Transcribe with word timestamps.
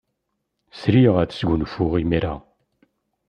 Sriɣ 0.79 1.15
ad 1.23 1.31
sgunfuɣ 1.33 1.93
imir-a. 2.01 2.35